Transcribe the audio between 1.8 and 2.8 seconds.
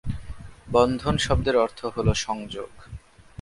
হল সংযোগ।